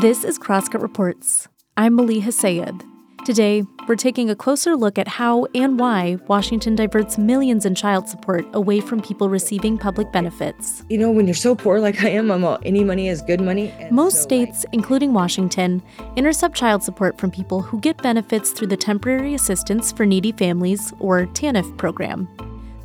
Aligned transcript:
This 0.00 0.22
is 0.22 0.38
Crosscut 0.38 0.80
Reports. 0.80 1.48
I'm 1.76 1.98
Maleeha 1.98 2.32
Syed. 2.32 2.84
Today, 3.26 3.64
we're 3.88 3.96
taking 3.96 4.30
a 4.30 4.36
closer 4.36 4.76
look 4.76 4.96
at 4.96 5.08
how 5.08 5.46
and 5.56 5.76
why 5.76 6.18
Washington 6.28 6.76
diverts 6.76 7.18
millions 7.18 7.66
in 7.66 7.74
child 7.74 8.08
support 8.08 8.46
away 8.52 8.78
from 8.78 9.02
people 9.02 9.28
receiving 9.28 9.76
public 9.76 10.12
benefits. 10.12 10.84
You 10.88 10.98
know, 10.98 11.10
when 11.10 11.26
you're 11.26 11.34
so 11.34 11.56
poor 11.56 11.80
like 11.80 12.04
I 12.04 12.10
am, 12.10 12.30
I'm 12.30 12.44
all, 12.44 12.60
any 12.64 12.84
money 12.84 13.08
is 13.08 13.22
good 13.22 13.40
money. 13.40 13.70
and 13.80 13.90
Most 13.90 14.18
so, 14.18 14.22
states, 14.22 14.64
including 14.70 15.14
Washington, 15.14 15.82
intercept 16.14 16.54
child 16.54 16.84
support 16.84 17.18
from 17.18 17.32
people 17.32 17.60
who 17.60 17.80
get 17.80 18.00
benefits 18.00 18.52
through 18.52 18.68
the 18.68 18.76
Temporary 18.76 19.34
Assistance 19.34 19.90
for 19.90 20.06
Needy 20.06 20.30
Families, 20.30 20.92
or 21.00 21.26
TANF 21.26 21.76
program. 21.76 22.28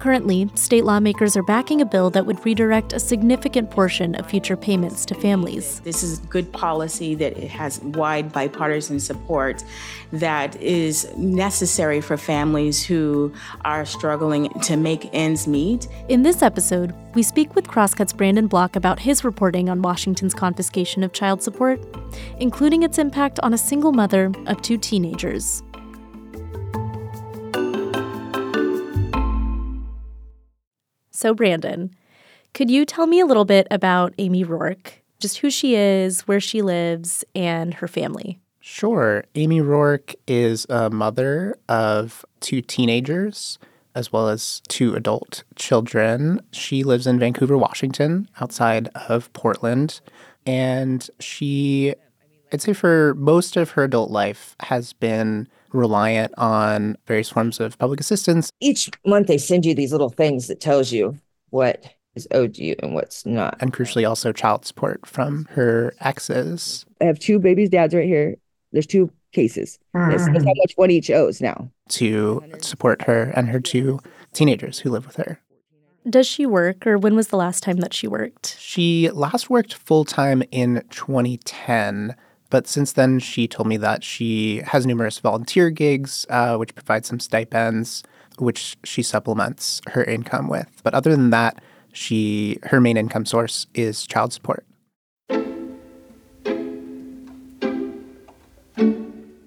Currently, 0.04 0.50
state 0.56 0.84
lawmakers 0.84 1.38
are 1.38 1.44
backing 1.44 1.80
a 1.80 1.86
bill 1.86 2.10
that 2.10 2.26
would 2.26 2.46
redirect 2.46 2.92
a 2.92 3.00
significant 3.00 3.72
portion 3.72 4.16
of 4.16 4.30
future 4.30 4.58
payments 4.58 5.06
to 5.06 5.16
families. 5.16 5.80
This 5.86 6.04
is 6.04 6.20
good 6.20 6.52
policy 6.52 7.16
that 7.16 7.38
it 7.38 7.50
has 7.50 7.80
wide 7.80 8.34
bipartisan 8.34 9.00
support 9.00 9.64
that 10.12 10.62
is 10.62 11.08
necessary 11.16 12.02
for 12.02 12.18
families 12.18 12.84
who 12.84 13.32
are 13.64 13.86
struggling 13.86 14.50
to 14.64 14.76
make 14.76 15.10
ends 15.14 15.48
meet. 15.48 15.88
In 16.10 16.24
this 16.24 16.42
episode, 16.42 16.94
we 17.14 17.24
speak 17.24 17.56
with 17.56 17.70
Crosscut's 17.70 18.12
Brandon 18.12 18.48
Block 18.48 18.76
about 18.76 19.00
his 19.00 19.24
reporting 19.24 19.70
on 19.70 19.82
Washington's 19.82 20.34
confiscation 20.34 21.02
of 21.04 21.14
child 21.14 21.42
support, 21.42 21.80
including 22.42 22.84
its 22.84 22.98
impact 22.98 23.40
on 23.40 23.54
a 23.54 23.58
single 23.58 23.94
mother 23.94 24.34
of 24.48 24.62
two 24.62 24.78
teenagers. 24.78 25.64
So, 31.24 31.34
Brandon, 31.34 31.96
could 32.54 32.70
you 32.70 32.84
tell 32.84 33.08
me 33.08 33.22
a 33.22 33.26
little 33.26 33.46
bit 33.46 33.66
about 33.72 34.14
Amy 34.18 34.44
Roark? 34.44 34.92
Just 35.22 35.38
who 35.38 35.50
she 35.50 35.74
is, 35.74 36.20
where 36.24 36.42
she 36.42 36.62
lives, 36.62 37.24
and 37.34 37.76
her 37.76 37.88
family. 37.88 38.42
Sure. 38.60 39.24
Amy 39.36 39.62
Roark 39.62 40.16
is 40.28 40.66
a 40.68 40.90
mother 40.90 41.58
of 41.70 42.26
two 42.42 42.62
teenagers 42.62 43.58
as 43.96 44.12
well 44.12 44.28
as 44.28 44.62
two 44.68 44.96
adult 44.96 45.46
children. 45.56 46.42
She 46.52 46.84
lives 46.84 47.08
in 47.08 47.20
Vancouver, 47.20 47.58
Washington, 47.58 48.28
outside 48.42 48.90
of 49.08 49.32
Portland. 49.32 50.02
And 50.46 51.10
she, 51.22 51.96
I'd 52.52 52.62
say 52.62 52.74
for 52.74 53.14
most 53.14 53.56
of 53.56 53.70
her 53.72 53.86
adult 53.86 54.12
life, 54.12 54.58
has 54.60 54.92
been 54.92 55.48
reliant 55.74 56.34
on 56.38 56.98
various 57.06 57.30
forms 57.30 57.60
of 57.60 57.78
public 57.78 58.00
assistance. 58.00 58.52
Each 58.60 58.90
month 59.06 59.28
they 59.28 59.38
send 59.38 59.66
you 59.66 59.74
these 59.76 59.92
little 59.92 60.10
things 60.10 60.48
that 60.48 60.60
tells 60.62 60.92
you 60.92 61.18
what 61.50 61.84
is 62.16 62.28
owed 62.32 62.54
to 62.56 62.64
you 62.64 62.76
and 62.82 62.94
what's 62.94 63.26
not. 63.26 63.58
And 63.60 63.74
crucially, 63.74 64.08
also 64.08 64.32
child 64.32 64.66
support 64.66 65.06
from 65.06 65.46
her 65.52 65.94
exes. 66.00 66.86
I 67.02 67.06
have 67.06 67.20
two 67.20 67.40
babies' 67.40 67.70
dads 67.70 67.94
right 67.94 68.06
here. 68.06 68.36
There's 68.72 68.88
two 68.88 69.12
cases. 69.32 69.80
This 70.10 70.22
is 70.22 70.28
how 70.28 70.54
much 70.56 70.74
one 70.76 70.92
each 70.92 71.10
owes 71.10 71.42
now. 71.42 71.70
to 71.90 72.44
support 72.60 73.02
her 73.04 73.32
and 73.36 73.50
her 73.50 73.60
two 73.60 74.00
teenagers 74.32 74.80
who 74.80 74.90
live 74.90 75.06
with 75.06 75.16
her. 75.18 75.40
Does 76.10 76.28
she 76.28 76.46
work, 76.46 76.86
or 76.86 76.98
when 76.98 77.16
was 77.16 77.30
the 77.30 77.38
last 77.38 77.64
time 77.64 77.78
that 77.78 77.94
she 77.94 78.08
worked? 78.08 78.58
She 78.60 79.10
last 79.12 79.50
worked 79.50 79.74
full 79.74 80.04
time 80.06 80.44
in 80.52 80.84
2010, 80.90 82.16
but 82.54 82.68
since 82.68 82.92
then 82.92 83.18
she 83.18 83.48
told 83.48 83.68
me 83.68 83.78
that 83.78 84.04
she 84.04 84.62
has 84.64 84.86
numerous 84.86 85.18
volunteer 85.18 85.72
gigs, 85.72 86.24
uh, 86.30 86.56
which 86.56 86.76
provide 86.76 87.04
some 87.04 87.20
stipends, 87.20 88.04
which 88.38 88.78
she 88.84 89.02
supplements 89.02 89.82
her 89.88 90.04
income 90.04 90.48
with. 90.48 90.70
But 90.84 90.94
other 90.94 91.10
than 91.10 91.32
that, 91.32 91.64
she 91.94 92.60
her 92.66 92.80
main 92.80 92.96
income 92.96 93.26
source 93.26 93.66
is 93.74 94.06
child 94.06 94.34
support. 94.34 94.64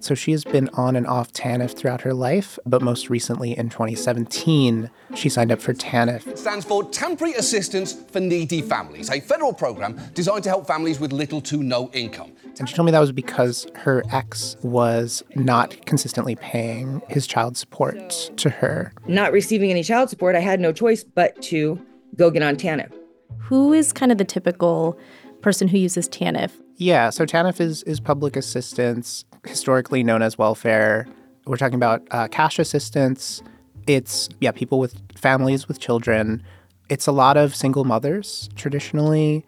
So 0.06 0.14
she 0.14 0.30
has 0.30 0.44
been 0.44 0.68
on 0.74 0.94
and 0.94 1.04
off 1.04 1.32
TANF 1.32 1.76
throughout 1.76 2.02
her 2.02 2.14
life, 2.14 2.60
but 2.64 2.80
most 2.80 3.10
recently 3.10 3.58
in 3.58 3.68
2017, 3.70 4.88
she 5.16 5.28
signed 5.28 5.50
up 5.50 5.60
for 5.60 5.74
TANF 5.74 6.28
It 6.28 6.38
stands 6.38 6.64
for 6.64 6.84
Temporary 6.84 7.34
Assistance 7.34 7.92
for 7.92 8.20
Needy 8.20 8.62
Families, 8.62 9.10
a 9.10 9.18
federal 9.18 9.52
program 9.52 10.00
designed 10.14 10.44
to 10.44 10.48
help 10.48 10.64
families 10.68 11.00
with 11.00 11.12
little 11.12 11.40
to 11.40 11.60
no 11.60 11.90
income. 11.92 12.30
And 12.60 12.68
she 12.68 12.76
told 12.76 12.86
me 12.86 12.92
that 12.92 13.00
was 13.00 13.10
because 13.10 13.66
her 13.74 14.04
ex 14.12 14.56
was 14.62 15.24
not 15.34 15.84
consistently 15.86 16.36
paying 16.36 17.02
his 17.08 17.26
child 17.26 17.56
support 17.56 18.30
to 18.36 18.48
her. 18.48 18.92
Not 19.08 19.32
receiving 19.32 19.72
any 19.72 19.82
child 19.82 20.08
support, 20.08 20.36
I 20.36 20.40
had 20.40 20.60
no 20.60 20.70
choice 20.70 21.02
but 21.02 21.42
to 21.42 21.84
go 22.14 22.30
get 22.30 22.44
on 22.44 22.54
TANF. 22.54 22.92
Who 23.38 23.72
is 23.72 23.92
kind 23.92 24.12
of 24.12 24.18
the 24.18 24.24
typical 24.24 24.96
person 25.40 25.68
who 25.68 25.78
uses 25.78 26.08
TANF? 26.08 26.52
Yeah, 26.76 27.10
so 27.10 27.24
TANF 27.24 27.60
is, 27.60 27.82
is 27.84 28.00
public 28.00 28.36
assistance, 28.36 29.24
historically 29.46 30.02
known 30.02 30.22
as 30.22 30.36
welfare. 30.36 31.06
We're 31.46 31.56
talking 31.56 31.76
about 31.76 32.02
uh, 32.10 32.28
cash 32.28 32.58
assistance. 32.58 33.42
It's, 33.86 34.28
yeah, 34.40 34.50
people 34.50 34.78
with 34.78 35.00
families 35.16 35.68
with 35.68 35.80
children. 35.80 36.42
It's 36.88 37.06
a 37.06 37.12
lot 37.12 37.36
of 37.36 37.54
single 37.54 37.84
mothers 37.84 38.50
traditionally, 38.56 39.44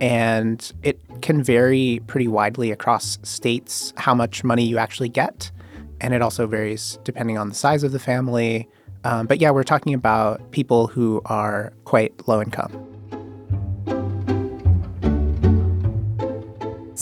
and 0.00 0.72
it 0.82 1.00
can 1.22 1.42
vary 1.42 2.00
pretty 2.06 2.28
widely 2.28 2.70
across 2.70 3.18
states 3.22 3.92
how 3.96 4.14
much 4.14 4.44
money 4.44 4.64
you 4.64 4.78
actually 4.78 5.08
get. 5.08 5.50
And 6.00 6.12
it 6.12 6.20
also 6.20 6.46
varies 6.46 6.98
depending 7.04 7.38
on 7.38 7.48
the 7.48 7.54
size 7.54 7.82
of 7.82 7.92
the 7.92 7.98
family. 7.98 8.68
Um, 9.04 9.26
but 9.26 9.40
yeah, 9.40 9.50
we're 9.50 9.62
talking 9.62 9.94
about 9.94 10.50
people 10.50 10.88
who 10.88 11.22
are 11.24 11.72
quite 11.84 12.28
low 12.28 12.42
income. 12.42 12.95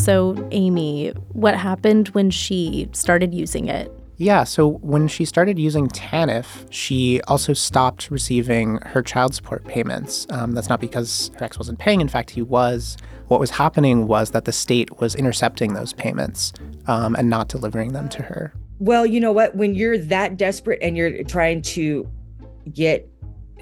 So, 0.04 0.36
Amy, 0.50 1.12
what 1.32 1.56
happened 1.56 2.08
when 2.08 2.28
she 2.30 2.90
started 2.92 3.32
using 3.32 3.68
it? 3.68 3.90
Yeah, 4.18 4.44
so 4.44 4.72
when 4.82 5.08
she 5.08 5.24
started 5.24 5.58
using 5.58 5.88
TANF, 5.88 6.66
she 6.68 7.22
also 7.22 7.54
stopped 7.54 8.10
receiving 8.10 8.76
her 8.82 9.02
child 9.02 9.34
support 9.34 9.64
payments. 9.64 10.26
Um, 10.28 10.52
that's 10.52 10.68
not 10.68 10.78
because 10.78 11.30
her 11.38 11.46
ex 11.46 11.58
wasn't 11.58 11.78
paying. 11.78 12.02
In 12.02 12.08
fact, 12.08 12.28
he 12.28 12.42
was. 12.42 12.98
What 13.28 13.40
was 13.40 13.48
happening 13.48 14.06
was 14.06 14.32
that 14.32 14.44
the 14.44 14.52
state 14.52 15.00
was 15.00 15.14
intercepting 15.14 15.72
those 15.72 15.94
payments 15.94 16.52
um, 16.86 17.14
and 17.16 17.30
not 17.30 17.48
delivering 17.48 17.94
them 17.94 18.10
to 18.10 18.22
her. 18.22 18.52
Well, 18.80 19.06
you 19.06 19.20
know 19.20 19.32
what? 19.32 19.56
When 19.56 19.74
you're 19.74 19.96
that 19.96 20.36
desperate 20.36 20.80
and 20.82 20.98
you're 20.98 21.24
trying 21.24 21.62
to 21.62 22.06
get 22.70 23.08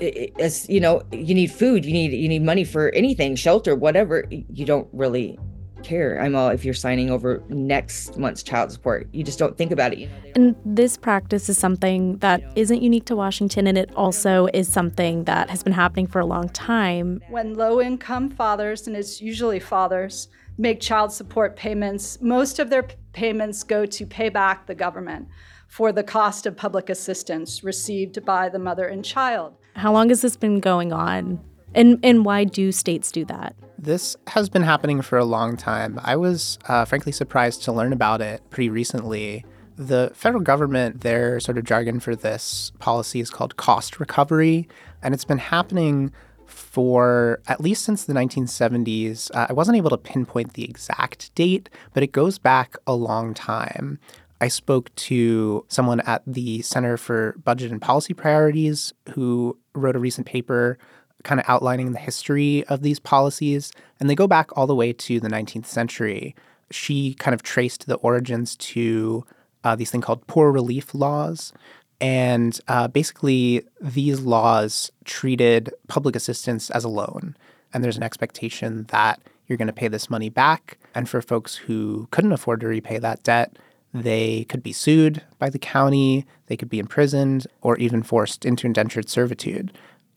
i- 0.00 0.30
i- 0.38 0.42
as 0.42 0.68
you 0.68 0.80
know, 0.80 1.02
you 1.12 1.36
need 1.36 1.52
food, 1.52 1.84
you 1.84 1.92
need 1.92 2.12
you 2.12 2.28
need 2.28 2.42
money 2.42 2.64
for 2.64 2.90
anything, 2.90 3.36
shelter, 3.36 3.76
whatever, 3.76 4.24
you 4.30 4.66
don't 4.66 4.88
really 4.92 5.38
care. 5.82 6.20
I'm 6.20 6.34
all 6.34 6.48
if 6.48 6.64
you're 6.64 6.74
signing 6.74 7.10
over 7.10 7.42
next 7.48 8.18
month's 8.18 8.42
child 8.42 8.72
support, 8.72 9.08
you 9.12 9.22
just 9.22 9.38
don't 9.38 9.56
think 9.56 9.72
about 9.72 9.92
it. 9.92 9.98
You 9.98 10.06
know, 10.06 10.32
And 10.34 10.56
this 10.64 10.96
practice 10.96 11.48
is 11.48 11.58
something 11.58 12.18
that 12.18 12.42
isn't 12.56 12.82
unique 12.82 13.04
to 13.06 13.16
Washington, 13.16 13.66
and 13.66 13.76
it 13.76 13.90
also 13.94 14.48
is 14.54 14.68
something 14.68 15.24
that 15.24 15.50
has 15.50 15.62
been 15.62 15.72
happening 15.72 16.06
for 16.06 16.20
a 16.20 16.26
long 16.26 16.48
time. 16.50 17.22
When 17.28 17.54
low 17.54 17.80
income 17.80 18.30
fathers, 18.30 18.86
and 18.86 18.96
it's 18.96 19.20
usually 19.20 19.60
fathers, 19.60 20.28
make 20.58 20.80
child 20.80 21.12
support 21.12 21.56
payments, 21.56 22.20
most 22.20 22.58
of 22.58 22.70
their 22.70 22.86
payments 23.12 23.62
go 23.62 23.86
to 23.86 24.06
pay 24.06 24.28
back 24.28 24.66
the 24.66 24.74
government 24.74 25.28
for 25.68 25.90
the 25.92 26.02
cost 26.02 26.44
of 26.46 26.56
public 26.56 26.90
assistance 26.90 27.64
received 27.64 28.24
by 28.24 28.48
the 28.48 28.58
mother 28.58 28.86
and 28.86 29.04
child. 29.04 29.54
How 29.74 29.92
long 29.92 30.10
has 30.10 30.20
this 30.20 30.36
been 30.36 30.60
going 30.60 30.92
on? 30.92 31.40
And, 31.74 31.98
and 32.02 32.26
why 32.26 32.44
do 32.44 32.70
states 32.72 33.10
do 33.10 33.24
that? 33.24 33.56
This 33.82 34.14
has 34.28 34.48
been 34.48 34.62
happening 34.62 35.02
for 35.02 35.18
a 35.18 35.24
long 35.24 35.56
time. 35.56 35.98
I 36.04 36.14
was 36.14 36.56
uh, 36.68 36.84
frankly 36.84 37.10
surprised 37.10 37.64
to 37.64 37.72
learn 37.72 37.92
about 37.92 38.20
it 38.20 38.40
pretty 38.48 38.70
recently. 38.70 39.44
The 39.76 40.12
federal 40.14 40.44
government, 40.44 41.00
their 41.00 41.40
sort 41.40 41.58
of 41.58 41.64
jargon 41.64 41.98
for 41.98 42.14
this 42.14 42.70
policy 42.78 43.18
is 43.18 43.28
called 43.28 43.56
cost 43.56 43.98
recovery, 43.98 44.68
and 45.02 45.12
it's 45.12 45.24
been 45.24 45.38
happening 45.38 46.12
for 46.46 47.40
at 47.48 47.60
least 47.60 47.84
since 47.84 48.04
the 48.04 48.12
1970s. 48.12 49.32
Uh, 49.34 49.48
I 49.50 49.52
wasn't 49.52 49.78
able 49.78 49.90
to 49.90 49.98
pinpoint 49.98 50.52
the 50.52 50.62
exact 50.62 51.34
date, 51.34 51.68
but 51.92 52.04
it 52.04 52.12
goes 52.12 52.38
back 52.38 52.76
a 52.86 52.94
long 52.94 53.34
time. 53.34 53.98
I 54.40 54.46
spoke 54.46 54.94
to 54.94 55.64
someone 55.66 56.00
at 56.00 56.22
the 56.24 56.62
Center 56.62 56.96
for 56.96 57.34
Budget 57.44 57.72
and 57.72 57.82
Policy 57.82 58.14
Priorities 58.14 58.92
who 59.14 59.58
wrote 59.74 59.96
a 59.96 60.00
recent 60.00 60.26
paper 60.28 60.78
kind 61.22 61.40
of 61.40 61.46
outlining 61.48 61.92
the 61.92 61.98
history 61.98 62.64
of 62.64 62.82
these 62.82 62.98
policies, 62.98 63.72
and 64.00 64.08
they 64.08 64.14
go 64.14 64.26
back 64.26 64.56
all 64.56 64.66
the 64.66 64.74
way 64.74 64.92
to 64.92 65.20
the 65.20 65.28
19th 65.28 65.66
century. 65.66 66.34
She 66.70 67.14
kind 67.14 67.34
of 67.34 67.42
traced 67.42 67.86
the 67.86 67.96
origins 67.96 68.56
to 68.56 69.24
uh, 69.64 69.76
these 69.76 69.90
thing 69.90 70.00
called 70.00 70.26
poor 70.26 70.50
relief 70.50 70.94
laws. 70.94 71.52
And 72.00 72.58
uh, 72.66 72.88
basically, 72.88 73.62
these 73.80 74.20
laws 74.20 74.90
treated 75.04 75.72
public 75.86 76.16
assistance 76.16 76.68
as 76.70 76.84
a 76.84 76.88
loan. 76.88 77.36
And 77.72 77.84
there's 77.84 77.96
an 77.96 78.02
expectation 78.02 78.84
that 78.88 79.20
you're 79.46 79.56
going 79.56 79.68
to 79.68 79.72
pay 79.72 79.88
this 79.88 80.10
money 80.10 80.28
back. 80.28 80.78
And 80.94 81.08
for 81.08 81.22
folks 81.22 81.54
who 81.54 82.08
couldn't 82.10 82.32
afford 82.32 82.60
to 82.60 82.66
repay 82.66 82.98
that 82.98 83.22
debt, 83.22 83.56
they 83.94 84.44
could 84.44 84.62
be 84.62 84.72
sued 84.72 85.22
by 85.38 85.50
the 85.50 85.58
county, 85.58 86.26
they 86.46 86.56
could 86.56 86.70
be 86.70 86.78
imprisoned, 86.78 87.46
or 87.60 87.76
even 87.76 88.02
forced 88.02 88.44
into 88.44 88.66
indentured 88.66 89.08
servitude. 89.08 89.72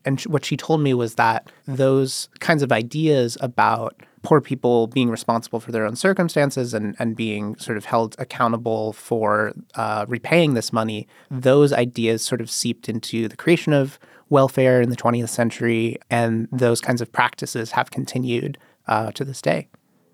And 0.06 0.20
what 0.22 0.44
she 0.44 0.56
told 0.56 0.80
me 0.80 0.94
was 0.94 1.16
that 1.16 1.50
those 1.66 2.28
kinds 2.38 2.62
of 2.62 2.72
ideas 2.72 3.36
about 3.40 4.00
poor 4.22 4.40
people 4.40 4.86
being 4.86 5.10
responsible 5.10 5.60
for 5.60 5.72
their 5.72 5.84
own 5.84 5.94
circumstances 5.94 6.72
and, 6.72 6.96
and 6.98 7.14
being 7.14 7.56
sort 7.58 7.76
of 7.76 7.84
held 7.84 8.16
accountable 8.18 8.92
for 8.92 9.52
uh, 9.74 10.04
repaying 10.08 10.54
this 10.54 10.72
money, 10.72 11.06
those 11.30 11.72
ideas 11.72 12.24
sort 12.24 12.40
of 12.40 12.50
seeped 12.50 12.88
into 12.88 13.28
the 13.28 13.36
creation 13.36 13.72
of 13.72 13.98
welfare 14.28 14.80
in 14.80 14.90
the 14.90 14.96
20th 14.96 15.28
century, 15.28 15.96
and 16.10 16.48
those 16.50 16.80
kinds 16.80 17.00
of 17.00 17.12
practices 17.12 17.72
have 17.72 17.90
continued 17.90 18.58
uh, 18.88 19.12
to 19.12 19.24
this 19.24 19.40
day. 19.40 19.68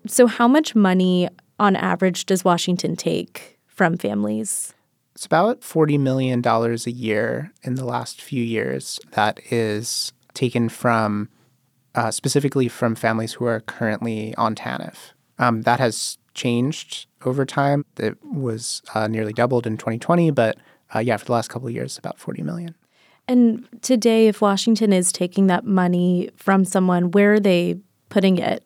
So, 0.05 0.27
how 0.27 0.47
much 0.47 0.75
money 0.75 1.29
on 1.59 1.75
average 1.75 2.25
does 2.25 2.43
Washington 2.43 2.95
take 2.95 3.59
from 3.67 3.97
families? 3.97 4.73
It's 5.15 5.25
about 5.25 5.61
$40 5.61 5.99
million 5.99 6.41
a 6.45 6.89
year 6.89 7.51
in 7.61 7.75
the 7.75 7.85
last 7.85 8.21
few 8.21 8.43
years 8.43 8.99
that 9.11 9.39
is 9.51 10.11
taken 10.33 10.69
from 10.69 11.29
uh, 11.95 12.09
specifically 12.09 12.67
from 12.67 12.95
families 12.95 13.33
who 13.33 13.45
are 13.45 13.59
currently 13.61 14.33
on 14.35 14.55
TANF. 14.55 15.11
Um, 15.37 15.61
that 15.63 15.79
has 15.79 16.17
changed 16.33 17.07
over 17.25 17.45
time. 17.45 17.85
It 17.97 18.17
was 18.23 18.81
uh, 18.95 19.07
nearly 19.07 19.33
doubled 19.33 19.67
in 19.67 19.77
2020, 19.77 20.31
but 20.31 20.57
uh, 20.95 20.99
yeah, 20.99 21.17
for 21.17 21.25
the 21.25 21.31
last 21.31 21.49
couple 21.49 21.67
of 21.67 21.73
years, 21.73 21.97
about 21.97 22.19
40 22.19 22.41
million. 22.41 22.75
And 23.27 23.67
today, 23.81 24.27
if 24.27 24.41
Washington 24.41 24.91
is 24.91 25.11
taking 25.11 25.47
that 25.47 25.65
money 25.65 26.29
from 26.35 26.65
someone, 26.65 27.11
where 27.11 27.33
are 27.33 27.39
they 27.39 27.79
putting 28.09 28.37
it? 28.37 28.65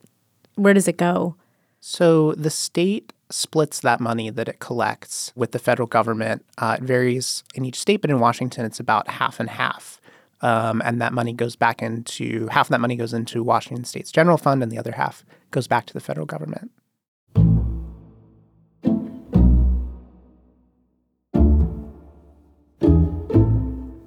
Where 0.56 0.74
does 0.74 0.88
it 0.88 0.98
go? 0.98 1.36
So 1.80 2.34
the 2.34 2.50
state 2.50 3.14
splits 3.30 3.82
that 3.82 4.00
money 4.00 4.30
that 4.30 4.48
it 4.48 4.60
collects 4.60 5.32
with 5.36 5.52
the 5.52 5.60
federal 5.60 5.88
government. 5.88 6.46
Uh, 6.58 6.78
it 6.80 6.84
varies 6.84 7.44
in 7.56 7.66
each 7.66 7.80
state, 7.80 8.02
but 8.02 8.10
in 8.10 8.20
Washington, 8.20 8.66
it's 8.66 8.80
about 8.80 9.10
half 9.10 9.40
and 9.40 9.50
half. 9.50 10.00
Um, 10.42 10.82
and 10.86 11.02
that 11.02 11.14
money 11.14 11.34
goes 11.34 11.56
back 11.56 11.82
into 11.82 12.48
half 12.48 12.68
of 12.68 12.72
that 12.72 12.82
money 12.82 12.96
goes 12.96 13.14
into 13.14 13.44
Washington 13.44 13.86
State's 13.86 14.12
general 14.12 14.38
fund, 14.38 14.62
and 14.62 14.72
the 14.72 14.78
other 14.78 14.92
half 14.92 15.26
goes 15.52 15.68
back 15.68 15.86
to 15.88 15.94
the 15.94 16.00
federal 16.00 16.26
government. 16.26 16.72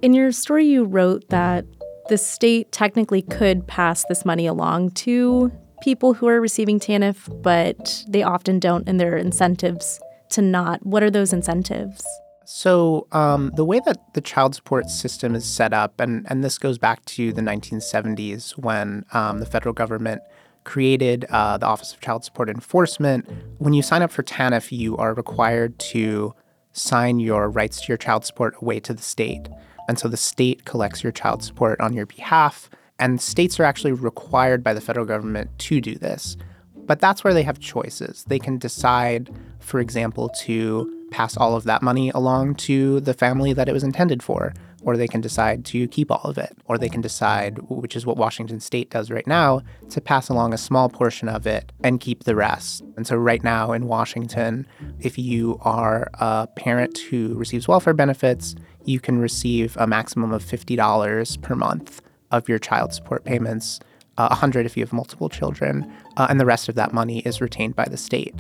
In 0.02 0.14
your 0.14 0.32
story, 0.32 0.66
you 0.66 0.84
wrote 0.84 1.28
that 1.28 1.66
the 2.08 2.16
state 2.16 2.72
technically 2.72 3.22
could 3.22 3.66
pass 3.66 4.04
this 4.08 4.24
money 4.24 4.46
along 4.46 4.90
to 4.90 5.52
people 5.80 6.14
who 6.14 6.28
are 6.28 6.40
receiving 6.40 6.78
TANF, 6.78 7.42
but 7.42 8.04
they 8.08 8.22
often 8.22 8.58
don't, 8.58 8.88
and 8.88 9.00
there 9.00 9.14
are 9.14 9.18
incentives 9.18 10.00
to 10.30 10.42
not. 10.42 10.84
What 10.84 11.02
are 11.02 11.10
those 11.10 11.32
incentives? 11.32 12.04
So 12.44 13.06
um, 13.12 13.52
the 13.54 13.64
way 13.64 13.80
that 13.84 14.14
the 14.14 14.20
child 14.20 14.54
support 14.54 14.90
system 14.90 15.34
is 15.34 15.44
set 15.44 15.72
up, 15.72 16.00
and, 16.00 16.26
and 16.28 16.42
this 16.42 16.58
goes 16.58 16.78
back 16.78 17.04
to 17.06 17.32
the 17.32 17.42
1970s 17.42 18.58
when 18.58 19.04
um, 19.12 19.38
the 19.38 19.46
federal 19.46 19.72
government 19.72 20.22
created 20.64 21.26
uh, 21.30 21.58
the 21.58 21.66
Office 21.66 21.92
of 21.92 22.00
Child 22.00 22.24
Support 22.24 22.50
Enforcement. 22.50 23.28
When 23.58 23.72
you 23.72 23.82
sign 23.82 24.02
up 24.02 24.10
for 24.10 24.22
TANF, 24.22 24.72
you 24.72 24.96
are 24.96 25.14
required 25.14 25.78
to 25.78 26.34
sign 26.72 27.18
your 27.20 27.48
rights 27.48 27.82
to 27.82 27.88
your 27.88 27.96
child 27.96 28.24
support 28.24 28.54
away 28.60 28.80
to 28.80 28.94
the 28.94 29.02
state. 29.02 29.48
And 29.88 29.98
so 29.98 30.08
the 30.08 30.16
state 30.16 30.64
collects 30.64 31.02
your 31.02 31.12
child 31.12 31.42
support 31.42 31.80
on 31.80 31.92
your 31.92 32.06
behalf. 32.06 32.70
And 33.00 33.20
states 33.20 33.58
are 33.58 33.64
actually 33.64 33.92
required 33.92 34.62
by 34.62 34.74
the 34.74 34.80
federal 34.80 35.06
government 35.06 35.50
to 35.58 35.80
do 35.80 35.96
this. 35.96 36.36
But 36.76 37.00
that's 37.00 37.24
where 37.24 37.34
they 37.34 37.42
have 37.42 37.58
choices. 37.58 38.24
They 38.28 38.38
can 38.38 38.58
decide, 38.58 39.30
for 39.58 39.80
example, 39.80 40.28
to 40.40 41.08
pass 41.10 41.36
all 41.36 41.56
of 41.56 41.64
that 41.64 41.82
money 41.82 42.10
along 42.10 42.54
to 42.54 43.00
the 43.00 43.14
family 43.14 43.52
that 43.52 43.68
it 43.68 43.72
was 43.72 43.82
intended 43.82 44.22
for, 44.22 44.52
or 44.82 44.96
they 44.96 45.08
can 45.08 45.20
decide 45.20 45.64
to 45.66 45.88
keep 45.88 46.10
all 46.10 46.22
of 46.24 46.38
it, 46.38 46.56
or 46.66 46.78
they 46.78 46.88
can 46.88 47.00
decide, 47.00 47.58
which 47.68 47.96
is 47.96 48.06
what 48.06 48.16
Washington 48.16 48.60
state 48.60 48.90
does 48.90 49.10
right 49.10 49.26
now, 49.26 49.62
to 49.88 50.00
pass 50.00 50.28
along 50.28 50.52
a 50.52 50.58
small 50.58 50.88
portion 50.88 51.28
of 51.28 51.46
it 51.46 51.72
and 51.82 52.00
keep 52.00 52.24
the 52.24 52.36
rest. 52.36 52.82
And 52.96 53.06
so, 53.06 53.16
right 53.16 53.42
now 53.42 53.72
in 53.72 53.86
Washington, 53.86 54.66
if 55.00 55.18
you 55.18 55.58
are 55.62 56.10
a 56.14 56.48
parent 56.56 56.98
who 56.98 57.34
receives 57.34 57.66
welfare 57.66 57.94
benefits, 57.94 58.54
you 58.84 59.00
can 59.00 59.18
receive 59.18 59.76
a 59.78 59.86
maximum 59.86 60.32
of 60.32 60.44
$50 60.44 61.42
per 61.42 61.54
month 61.54 62.02
of 62.30 62.48
your 62.48 62.58
child 62.58 62.92
support 62.92 63.24
payments, 63.24 63.80
uh, 64.18 64.28
100 64.28 64.66
if 64.66 64.76
you 64.76 64.82
have 64.82 64.92
multiple 64.92 65.28
children, 65.28 65.90
uh, 66.16 66.26
and 66.28 66.40
the 66.40 66.46
rest 66.46 66.68
of 66.68 66.74
that 66.74 66.92
money 66.92 67.20
is 67.20 67.40
retained 67.40 67.76
by 67.76 67.84
the 67.84 67.96
state. 67.96 68.34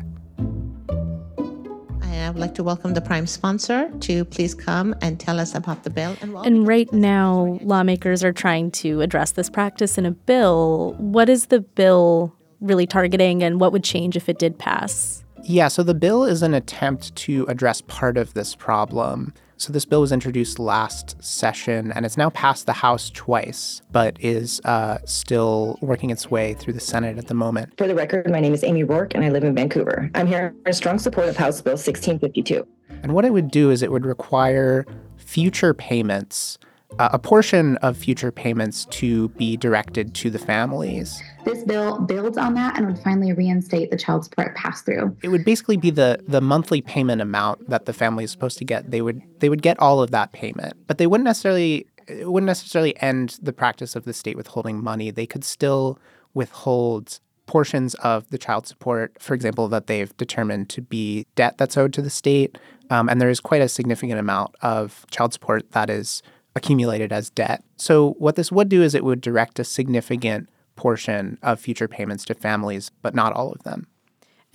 I 2.30 2.32
would 2.32 2.38
like 2.38 2.54
to 2.54 2.62
welcome 2.62 2.94
the 2.94 3.00
prime 3.00 3.26
sponsor 3.26 3.90
to 4.02 4.24
please 4.24 4.54
come 4.54 4.94
and 5.02 5.18
tell 5.18 5.40
us 5.40 5.52
about 5.52 5.82
the 5.82 5.90
bill. 5.90 6.16
And, 6.20 6.36
and 6.46 6.64
right 6.64 6.92
now, 6.92 7.58
lawmakers 7.60 8.22
are 8.22 8.32
trying 8.32 8.70
to 8.72 9.00
address 9.00 9.32
this 9.32 9.50
practice 9.50 9.98
in 9.98 10.06
a 10.06 10.12
bill. 10.12 10.94
What 10.98 11.28
is 11.28 11.46
the 11.46 11.58
bill 11.58 12.32
really 12.60 12.86
targeting, 12.86 13.42
and 13.42 13.60
what 13.60 13.72
would 13.72 13.82
change 13.82 14.16
if 14.16 14.28
it 14.28 14.38
did 14.38 14.60
pass? 14.60 15.24
Yeah, 15.42 15.66
so 15.66 15.82
the 15.82 15.92
bill 15.92 16.22
is 16.22 16.42
an 16.42 16.54
attempt 16.54 17.16
to 17.16 17.46
address 17.48 17.80
part 17.80 18.16
of 18.16 18.34
this 18.34 18.54
problem. 18.54 19.34
So 19.60 19.74
this 19.74 19.84
bill 19.84 20.00
was 20.00 20.10
introduced 20.10 20.58
last 20.58 21.22
session 21.22 21.92
and 21.92 22.06
it's 22.06 22.16
now 22.16 22.30
passed 22.30 22.64
the 22.64 22.72
House 22.72 23.10
twice, 23.10 23.82
but 23.92 24.16
is 24.18 24.58
uh, 24.64 24.96
still 25.04 25.78
working 25.82 26.08
its 26.08 26.30
way 26.30 26.54
through 26.54 26.72
the 26.72 26.80
Senate 26.80 27.18
at 27.18 27.26
the 27.26 27.34
moment. 27.34 27.76
For 27.76 27.86
the 27.86 27.94
record, 27.94 28.30
my 28.30 28.40
name 28.40 28.54
is 28.54 28.64
Amy 28.64 28.84
Roark 28.84 29.12
and 29.14 29.22
I 29.22 29.28
live 29.28 29.44
in 29.44 29.54
Vancouver. 29.54 30.10
I'm 30.14 30.26
here 30.26 30.54
in 30.64 30.72
strong 30.72 30.98
support 30.98 31.28
of 31.28 31.36
House 31.36 31.60
Bill 31.60 31.72
1652. 31.72 32.66
And 33.02 33.12
what 33.12 33.26
it 33.26 33.34
would 33.34 33.50
do 33.50 33.70
is 33.70 33.82
it 33.82 33.92
would 33.92 34.06
require 34.06 34.86
future 35.18 35.74
payments 35.74 36.56
uh, 36.98 37.10
a 37.12 37.18
portion 37.18 37.76
of 37.78 37.96
future 37.96 38.32
payments 38.32 38.84
to 38.86 39.28
be 39.30 39.56
directed 39.56 40.14
to 40.14 40.30
the 40.30 40.38
families. 40.38 41.22
This 41.44 41.64
bill 41.64 42.00
builds 42.00 42.36
on 42.36 42.54
that 42.54 42.76
and 42.76 42.86
would 42.86 42.98
finally 42.98 43.32
reinstate 43.32 43.90
the 43.90 43.96
child 43.96 44.24
support 44.24 44.54
pass 44.56 44.82
through. 44.82 45.16
It 45.22 45.28
would 45.28 45.44
basically 45.44 45.76
be 45.76 45.90
the 45.90 46.22
the 46.26 46.40
monthly 46.40 46.80
payment 46.80 47.20
amount 47.20 47.68
that 47.68 47.86
the 47.86 47.92
family 47.92 48.24
is 48.24 48.30
supposed 48.30 48.58
to 48.58 48.64
get. 48.64 48.90
They 48.90 49.02
would 49.02 49.22
they 49.40 49.48
would 49.48 49.62
get 49.62 49.78
all 49.78 50.02
of 50.02 50.10
that 50.10 50.32
payment, 50.32 50.74
but 50.86 50.98
they 50.98 51.06
wouldn't 51.06 51.24
necessarily 51.24 51.86
it 52.06 52.30
wouldn't 52.30 52.46
necessarily 52.46 53.00
end 53.00 53.38
the 53.40 53.52
practice 53.52 53.94
of 53.94 54.04
the 54.04 54.12
state 54.12 54.36
withholding 54.36 54.82
money. 54.82 55.10
They 55.10 55.26
could 55.26 55.44
still 55.44 55.98
withhold 56.34 57.20
portions 57.46 57.94
of 57.96 58.28
the 58.30 58.38
child 58.38 58.66
support, 58.66 59.12
for 59.18 59.34
example, 59.34 59.66
that 59.68 59.88
they've 59.88 60.16
determined 60.16 60.68
to 60.70 60.80
be 60.80 61.26
debt 61.34 61.58
that's 61.58 61.76
owed 61.76 61.92
to 61.92 62.02
the 62.02 62.10
state. 62.10 62.56
Um, 62.90 63.08
and 63.08 63.20
there 63.20 63.28
is 63.28 63.40
quite 63.40 63.62
a 63.62 63.68
significant 63.68 64.20
amount 64.20 64.54
of 64.62 65.04
child 65.10 65.32
support 65.32 65.72
that 65.72 65.90
is 65.90 66.22
accumulated 66.54 67.12
as 67.12 67.30
debt. 67.30 67.64
So, 67.76 68.12
what 68.18 68.36
this 68.36 68.52
would 68.52 68.68
do 68.68 68.82
is 68.82 68.94
it 68.94 69.04
would 69.04 69.20
direct 69.20 69.58
a 69.58 69.64
significant 69.64 70.48
portion 70.80 71.36
of 71.42 71.60
future 71.60 71.86
payments 71.86 72.24
to 72.24 72.32
families, 72.32 72.90
but 73.02 73.14
not 73.14 73.34
all 73.34 73.52
of 73.52 73.62
them. 73.64 73.86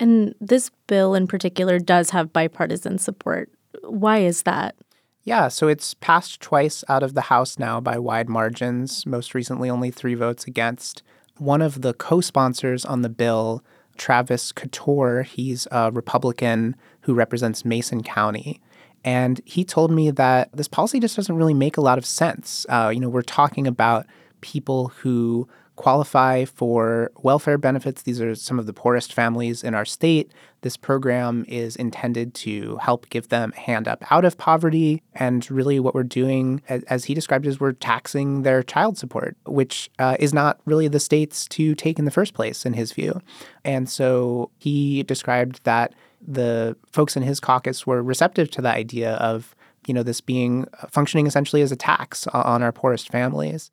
And 0.00 0.34
this 0.40 0.72
bill 0.88 1.14
in 1.14 1.28
particular 1.28 1.78
does 1.78 2.10
have 2.10 2.32
bipartisan 2.32 2.98
support. 2.98 3.48
Why 3.84 4.18
is 4.18 4.42
that? 4.42 4.74
Yeah, 5.22 5.46
so 5.46 5.68
it's 5.68 5.94
passed 5.94 6.40
twice 6.40 6.82
out 6.88 7.04
of 7.04 7.14
the 7.14 7.20
House 7.32 7.60
now 7.60 7.80
by 7.80 7.96
wide 7.98 8.28
margins, 8.28 9.06
most 9.06 9.34
recently 9.34 9.70
only 9.70 9.92
three 9.92 10.16
votes 10.16 10.48
against. 10.48 11.04
One 11.38 11.62
of 11.62 11.82
the 11.82 11.94
co 11.94 12.20
sponsors 12.20 12.84
on 12.84 13.02
the 13.02 13.08
bill, 13.08 13.62
Travis 13.96 14.50
Couture, 14.50 15.22
he's 15.22 15.68
a 15.70 15.92
Republican 15.92 16.74
who 17.02 17.14
represents 17.14 17.64
Mason 17.64 18.02
County. 18.02 18.60
And 19.04 19.40
he 19.44 19.62
told 19.62 19.92
me 19.92 20.10
that 20.10 20.50
this 20.52 20.66
policy 20.66 20.98
just 20.98 21.14
doesn't 21.14 21.36
really 21.36 21.54
make 21.54 21.76
a 21.76 21.80
lot 21.80 21.98
of 21.98 22.04
sense. 22.04 22.66
Uh, 22.68 22.90
you 22.92 22.98
know, 22.98 23.08
we're 23.08 23.22
talking 23.22 23.68
about 23.68 24.06
people 24.40 24.88
who 24.88 25.48
qualify 25.76 26.44
for 26.44 27.10
welfare 27.22 27.58
benefits. 27.58 28.02
These 28.02 28.20
are 28.20 28.34
some 28.34 28.58
of 28.58 28.66
the 28.66 28.72
poorest 28.72 29.12
families 29.12 29.62
in 29.62 29.74
our 29.74 29.84
state. 29.84 30.32
This 30.62 30.76
program 30.76 31.44
is 31.46 31.76
intended 31.76 32.34
to 32.34 32.76
help 32.78 33.08
give 33.08 33.28
them 33.28 33.52
a 33.56 33.60
hand 33.60 33.86
up 33.86 34.02
out 34.10 34.24
of 34.24 34.36
poverty. 34.38 35.02
And 35.14 35.48
really, 35.50 35.78
what 35.78 35.94
we're 35.94 36.02
doing, 36.02 36.62
as 36.68 37.04
he 37.04 37.14
described, 37.14 37.46
is 37.46 37.60
we're 37.60 37.72
taxing 37.72 38.42
their 38.42 38.62
child 38.62 38.98
support, 38.98 39.36
which 39.46 39.90
uh, 39.98 40.16
is 40.18 40.34
not 40.34 40.58
really 40.64 40.88
the 40.88 41.00
state's 41.00 41.46
to 41.48 41.74
take 41.74 41.98
in 41.98 42.04
the 42.04 42.10
first 42.10 42.34
place, 42.34 42.66
in 42.66 42.72
his 42.72 42.92
view. 42.92 43.20
And 43.64 43.88
so 43.88 44.50
he 44.58 45.02
described 45.04 45.60
that 45.64 45.94
the 46.26 46.76
folks 46.90 47.16
in 47.16 47.22
his 47.22 47.38
caucus 47.38 47.86
were 47.86 48.02
receptive 48.02 48.50
to 48.52 48.62
the 48.62 48.70
idea 48.70 49.14
of 49.14 49.54
you 49.86 49.94
know 49.94 50.02
this 50.02 50.20
being 50.20 50.66
uh, 50.82 50.86
functioning 50.88 51.26
essentially 51.26 51.62
as 51.62 51.70
a 51.70 51.76
tax 51.76 52.26
on 52.28 52.62
our 52.62 52.72
poorest 52.72 53.08
families. 53.08 53.70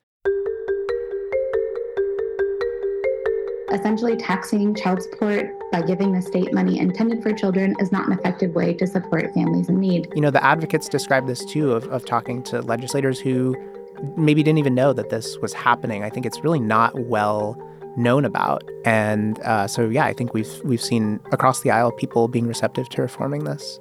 Essentially, 3.74 4.16
taxing 4.16 4.72
child 4.72 5.02
support 5.02 5.50
by 5.72 5.82
giving 5.82 6.12
the 6.12 6.22
state 6.22 6.54
money 6.54 6.78
intended 6.78 7.20
for 7.24 7.32
children 7.32 7.74
is 7.80 7.90
not 7.90 8.06
an 8.06 8.12
effective 8.12 8.54
way 8.54 8.72
to 8.74 8.86
support 8.86 9.34
families 9.34 9.68
in 9.68 9.80
need. 9.80 10.08
You 10.14 10.20
know, 10.20 10.30
the 10.30 10.42
advocates 10.44 10.88
describe 10.88 11.26
this 11.26 11.44
too 11.44 11.72
of, 11.72 11.88
of 11.88 12.04
talking 12.04 12.44
to 12.44 12.62
legislators 12.62 13.18
who 13.18 13.56
maybe 14.16 14.44
didn't 14.44 14.58
even 14.58 14.76
know 14.76 14.92
that 14.92 15.10
this 15.10 15.38
was 15.38 15.52
happening. 15.52 16.04
I 16.04 16.10
think 16.10 16.24
it's 16.24 16.44
really 16.44 16.60
not 16.60 16.96
well 17.00 17.60
known 17.96 18.24
about. 18.24 18.62
And 18.84 19.40
uh, 19.40 19.66
so, 19.66 19.88
yeah, 19.88 20.04
I 20.04 20.12
think 20.12 20.34
we've 20.34 20.60
we've 20.62 20.82
seen 20.82 21.18
across 21.32 21.62
the 21.62 21.72
aisle 21.72 21.90
people 21.90 22.28
being 22.28 22.46
receptive 22.46 22.88
to 22.90 23.02
reforming 23.02 23.42
this. 23.42 23.80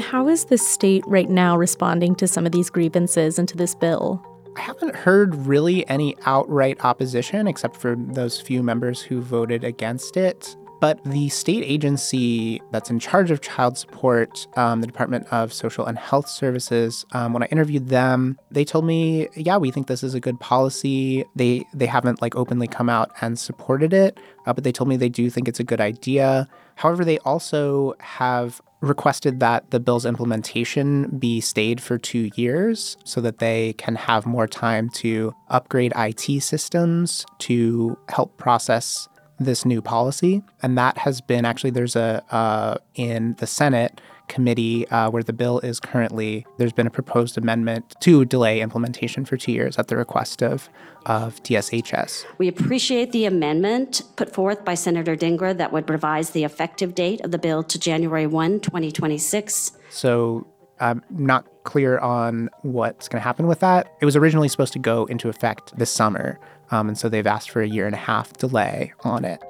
How 0.00 0.28
is 0.28 0.46
the 0.46 0.58
state 0.58 1.04
right 1.06 1.30
now 1.30 1.56
responding 1.56 2.16
to 2.16 2.26
some 2.26 2.44
of 2.44 2.50
these 2.50 2.70
grievances 2.70 3.38
and 3.38 3.48
to 3.48 3.56
this 3.56 3.76
bill? 3.76 4.20
I 4.56 4.60
haven't 4.60 4.94
heard 4.94 5.34
really 5.46 5.88
any 5.88 6.16
outright 6.26 6.84
opposition 6.84 7.46
except 7.46 7.76
for 7.76 7.96
those 7.96 8.40
few 8.40 8.62
members 8.62 9.02
who 9.02 9.20
voted 9.20 9.64
against 9.64 10.16
it. 10.16 10.56
But 10.84 11.02
the 11.02 11.30
state 11.30 11.64
agency 11.64 12.60
that's 12.70 12.90
in 12.90 12.98
charge 12.98 13.30
of 13.30 13.40
child 13.40 13.78
support, 13.78 14.46
um, 14.58 14.82
the 14.82 14.86
Department 14.86 15.26
of 15.32 15.50
Social 15.50 15.86
and 15.86 15.98
Health 15.98 16.28
Services, 16.28 17.06
um, 17.12 17.32
when 17.32 17.42
I 17.42 17.46
interviewed 17.46 17.88
them, 17.88 18.38
they 18.50 18.66
told 18.66 18.84
me, 18.84 19.28
"Yeah, 19.34 19.56
we 19.56 19.70
think 19.70 19.86
this 19.86 20.02
is 20.02 20.12
a 20.12 20.20
good 20.20 20.38
policy." 20.40 21.24
They 21.34 21.64
they 21.72 21.86
haven't 21.86 22.20
like 22.20 22.36
openly 22.36 22.66
come 22.66 22.90
out 22.90 23.12
and 23.22 23.38
supported 23.38 23.94
it, 23.94 24.20
uh, 24.46 24.52
but 24.52 24.62
they 24.62 24.72
told 24.72 24.88
me 24.90 24.98
they 24.98 25.08
do 25.08 25.30
think 25.30 25.48
it's 25.48 25.58
a 25.58 25.64
good 25.64 25.80
idea. 25.80 26.48
However, 26.74 27.02
they 27.02 27.16
also 27.20 27.94
have 28.00 28.60
requested 28.82 29.40
that 29.40 29.70
the 29.70 29.80
bill's 29.80 30.04
implementation 30.04 31.16
be 31.18 31.40
stayed 31.40 31.80
for 31.80 31.96
two 31.96 32.30
years 32.36 32.98
so 33.04 33.22
that 33.22 33.38
they 33.38 33.72
can 33.78 33.94
have 33.94 34.26
more 34.26 34.46
time 34.46 34.90
to 34.90 35.34
upgrade 35.48 35.94
IT 35.96 36.42
systems 36.42 37.24
to 37.38 37.96
help 38.10 38.36
process 38.36 39.08
this 39.38 39.64
new 39.64 39.82
policy. 39.82 40.42
And 40.62 40.78
that 40.78 40.98
has 40.98 41.20
been 41.20 41.44
actually, 41.44 41.70
there's 41.70 41.96
a, 41.96 42.22
uh, 42.30 42.76
in 42.94 43.34
the 43.38 43.46
Senate 43.46 44.00
committee 44.28 44.88
uh, 44.88 45.10
where 45.10 45.22
the 45.22 45.32
bill 45.32 45.58
is 45.60 45.80
currently, 45.80 46.46
there's 46.56 46.72
been 46.72 46.86
a 46.86 46.90
proposed 46.90 47.36
amendment 47.36 47.94
to 48.00 48.24
delay 48.24 48.60
implementation 48.60 49.24
for 49.24 49.36
two 49.36 49.52
years 49.52 49.76
at 49.78 49.88
the 49.88 49.96
request 49.96 50.42
of, 50.42 50.68
of 51.06 51.42
DSHS. 51.42 52.24
We 52.38 52.48
appreciate 52.48 53.12
the 53.12 53.26
amendment 53.26 54.02
put 54.16 54.32
forth 54.32 54.64
by 54.64 54.74
Senator 54.74 55.16
Dhingra 55.16 55.56
that 55.58 55.72
would 55.72 55.90
revise 55.90 56.30
the 56.30 56.44
effective 56.44 56.94
date 56.94 57.20
of 57.22 57.32
the 57.32 57.38
bill 57.38 57.62
to 57.64 57.78
January 57.78 58.26
1, 58.26 58.60
2026. 58.60 59.72
So 59.90 60.46
I'm 60.80 61.02
not 61.10 61.46
clear 61.64 61.98
on 61.98 62.50
what's 62.62 63.08
going 63.08 63.20
to 63.20 63.24
happen 63.24 63.46
with 63.46 63.60
that. 63.60 63.88
It 64.00 64.04
was 64.04 64.16
originally 64.16 64.48
supposed 64.48 64.72
to 64.74 64.78
go 64.78 65.04
into 65.06 65.28
effect 65.28 65.76
this 65.78 65.90
summer. 65.90 66.38
Um, 66.70 66.88
and 66.88 66.98
so 66.98 67.08
they've 67.08 67.26
asked 67.26 67.50
for 67.50 67.62
a 67.62 67.68
year 67.68 67.86
and 67.86 67.94
a 67.94 67.98
half 67.98 68.32
delay 68.34 68.92
on 69.00 69.24
it. 69.24 69.42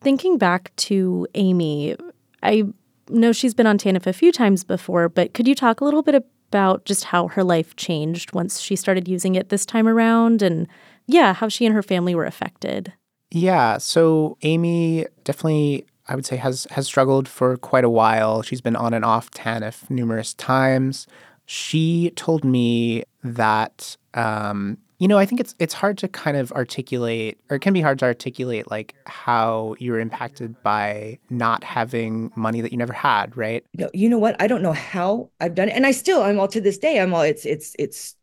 Thinking 0.00 0.38
back 0.38 0.74
to 0.76 1.26
Amy, 1.34 1.96
I 2.42 2.64
know 3.08 3.32
she's 3.32 3.54
been 3.54 3.66
on 3.66 3.78
TANF 3.78 4.06
a 4.06 4.12
few 4.12 4.30
times 4.30 4.64
before, 4.64 5.08
but 5.08 5.34
could 5.34 5.48
you 5.48 5.54
talk 5.54 5.80
a 5.80 5.84
little 5.84 6.02
bit 6.02 6.14
about 6.14 6.84
just 6.84 7.04
how 7.04 7.28
her 7.28 7.42
life 7.42 7.76
changed 7.76 8.32
once 8.32 8.60
she 8.60 8.76
started 8.76 9.08
using 9.08 9.34
it 9.34 9.48
this 9.48 9.66
time 9.66 9.88
around 9.88 10.40
and, 10.40 10.68
yeah, 11.06 11.34
how 11.34 11.48
she 11.48 11.66
and 11.66 11.74
her 11.74 11.82
family 11.82 12.14
were 12.14 12.24
affected? 12.24 12.92
Yeah, 13.30 13.78
so 13.78 14.38
Amy 14.42 15.06
definitely 15.24 15.86
I 16.08 16.14
would 16.14 16.24
say 16.24 16.36
has 16.36 16.66
has 16.70 16.86
struggled 16.86 17.28
for 17.28 17.56
quite 17.58 17.84
a 17.84 17.90
while. 17.90 18.40
She's 18.42 18.62
been 18.62 18.76
on 18.76 18.94
and 18.94 19.04
off 19.04 19.30
TANF 19.30 19.90
numerous 19.90 20.32
times 20.32 21.06
she 21.50 22.10
told 22.10 22.44
me 22.44 23.02
that 23.24 23.96
um, 24.12 24.76
you 24.98 25.08
know 25.08 25.16
i 25.16 25.24
think 25.24 25.40
it's 25.40 25.54
it's 25.58 25.72
hard 25.72 25.96
to 25.96 26.06
kind 26.06 26.36
of 26.36 26.52
articulate 26.52 27.38
or 27.48 27.56
it 27.56 27.60
can 27.60 27.72
be 27.72 27.80
hard 27.80 27.98
to 27.98 28.04
articulate 28.04 28.70
like 28.70 28.94
how 29.06 29.74
you're 29.78 29.98
impacted 29.98 30.62
by 30.62 31.18
not 31.30 31.64
having 31.64 32.30
money 32.36 32.60
that 32.60 32.70
you 32.70 32.76
never 32.76 32.92
had 32.92 33.34
right? 33.34 33.64
No 33.74 33.88
you 33.94 34.10
know 34.10 34.18
what? 34.18 34.36
I 34.40 34.46
don't 34.46 34.60
know 34.62 34.74
how 34.74 35.30
i've 35.40 35.54
done 35.54 35.70
it 35.70 35.72
and 35.72 35.86
i 35.86 35.90
still 35.90 36.22
i'm 36.22 36.38
all 36.38 36.48
to 36.48 36.60
this 36.60 36.76
day 36.76 37.00
i'm 37.00 37.14
all 37.14 37.22
it's 37.22 37.46
it's 37.46 37.74
it's 37.78 38.14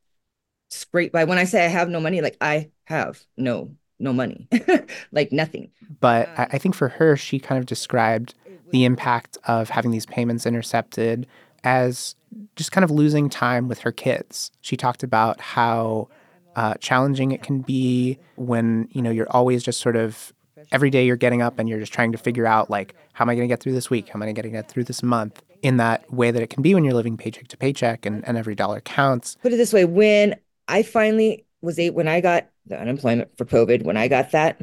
scraped 0.70 1.12
by. 1.12 1.24
When 1.24 1.40
i 1.40 1.46
say 1.46 1.66
i 1.66 1.70
have 1.70 1.90
no 1.90 2.00
money 2.00 2.22
like 2.22 2.38
i 2.42 2.70
have 2.84 3.24
no 3.38 3.72
no 3.98 4.14
money 4.14 4.48
like 5.12 5.32
nothing. 5.32 5.72
But 6.00 6.30
I, 6.38 6.48
I 6.52 6.58
think 6.60 6.76
for 6.76 6.90
her 6.90 7.18
she 7.18 7.40
kind 7.40 7.58
of 7.58 7.66
described 7.66 8.36
the 8.72 8.86
impact 8.86 9.38
of 9.46 9.70
having 9.70 9.92
these 9.92 10.06
payments 10.06 10.46
intercepted 10.46 11.26
as 11.66 12.16
just 12.56 12.72
kind 12.72 12.84
of 12.84 12.92
losing 12.92 13.30
time 13.30 13.68
with 13.68 13.80
her 13.80 13.92
kids. 13.92 14.52
She 14.62 14.78
talked 14.78 15.04
about 15.04 15.42
how 15.42 16.08
uh, 16.56 16.76
challenging 16.76 17.32
it 17.32 17.44
can 17.44 17.60
be 17.60 18.18
when 18.38 18.88
you 18.92 19.02
know 19.02 19.12
you're 19.12 19.30
always 19.32 19.64
just 19.64 19.82
sort 19.82 19.98
of 19.98 20.34
every 20.72 20.90
day 20.90 21.06
you're 21.06 21.18
getting 21.18 21.42
up 21.42 21.60
and 21.60 21.68
you're 21.68 21.80
just 21.80 21.92
trying 21.92 22.12
to 22.12 22.18
figure 22.18 22.46
out 22.46 22.70
like 22.70 22.96
how 23.14 23.26
am 23.26 23.30
I 23.30 23.36
going 23.36 23.48
to 23.48 23.52
get 23.52 23.62
through 23.62 23.74
this 23.74 23.90
week? 23.90 24.10
How 24.10 24.18
am 24.18 24.24
I 24.24 24.28
going 24.28 24.44
to 24.44 24.50
get 24.50 24.70
through 24.70 24.86
this 24.86 25.04
month? 25.04 25.42
In 25.62 25.78
that 25.78 26.12
way 26.14 26.30
that 26.30 26.44
it 26.44 26.52
can 26.52 26.62
be 26.62 26.76
when 26.76 26.84
you're 26.84 26.94
living 26.94 27.18
paycheck 27.18 27.48
to 27.48 27.58
paycheck 27.58 28.06
and, 28.06 28.28
and 28.28 28.38
every 28.38 28.54
dollar 28.54 28.82
counts. 28.82 29.36
Put 29.42 29.52
it 29.52 29.58
this 29.58 29.74
way: 29.74 29.84
when 29.84 30.36
I 30.68 30.84
finally 30.84 31.46
was 31.62 31.80
eight, 31.80 31.96
when 31.96 32.08
I 32.08 32.22
got 32.22 32.48
the 32.68 32.80
unemployment 32.80 33.36
for 33.36 33.46
COVID, 33.46 33.84
when 33.84 33.98
I 33.98 34.08
got 34.08 34.32
that, 34.32 34.62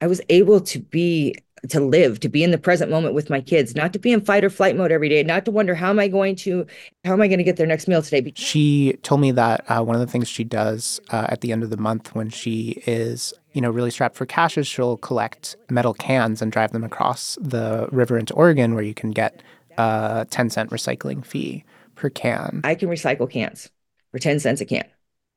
I 0.00 0.08
was 0.08 0.20
able 0.28 0.60
to 0.60 0.80
be 0.80 1.36
to 1.68 1.80
live, 1.80 2.20
to 2.20 2.28
be 2.28 2.42
in 2.42 2.50
the 2.50 2.58
present 2.58 2.90
moment 2.90 3.14
with 3.14 3.30
my 3.30 3.40
kids, 3.40 3.74
not 3.74 3.92
to 3.92 3.98
be 3.98 4.12
in 4.12 4.20
fight 4.20 4.44
or 4.44 4.50
flight 4.50 4.76
mode 4.76 4.92
every 4.92 5.08
day, 5.08 5.22
not 5.22 5.44
to 5.44 5.50
wonder 5.50 5.74
how 5.74 5.90
am 5.90 5.98
I 5.98 6.08
going 6.08 6.36
to, 6.36 6.66
how 7.04 7.12
am 7.12 7.20
I 7.20 7.28
going 7.28 7.38
to 7.38 7.44
get 7.44 7.56
their 7.56 7.66
next 7.66 7.88
meal 7.88 8.02
today. 8.02 8.32
She 8.36 8.98
told 9.02 9.20
me 9.20 9.32
that 9.32 9.64
uh, 9.68 9.82
one 9.82 9.96
of 9.96 10.00
the 10.00 10.06
things 10.06 10.28
she 10.28 10.44
does 10.44 11.00
uh, 11.10 11.26
at 11.28 11.40
the 11.40 11.52
end 11.52 11.62
of 11.62 11.70
the 11.70 11.76
month 11.76 12.14
when 12.14 12.30
she 12.30 12.82
is, 12.86 13.32
you 13.52 13.60
know, 13.60 13.70
really 13.70 13.90
strapped 13.90 14.16
for 14.16 14.26
cash 14.26 14.56
is 14.56 14.66
she'll 14.66 14.96
collect 14.98 15.56
metal 15.68 15.94
cans 15.94 16.40
and 16.42 16.52
drive 16.52 16.72
them 16.72 16.84
across 16.84 17.36
the 17.40 17.88
river 17.90 18.18
into 18.18 18.34
Oregon, 18.34 18.74
where 18.74 18.84
you 18.84 18.94
can 18.94 19.10
get 19.10 19.42
a 19.76 20.26
10 20.30 20.50
cent 20.50 20.70
recycling 20.70 21.24
fee 21.24 21.64
per 21.94 22.10
can. 22.10 22.60
I 22.64 22.74
can 22.74 22.88
recycle 22.88 23.30
cans 23.30 23.70
for 24.12 24.18
10 24.18 24.40
cents 24.40 24.60
a 24.60 24.64
can 24.64 24.86